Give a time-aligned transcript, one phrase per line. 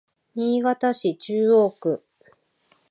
[0.33, 2.01] 新潟市中央区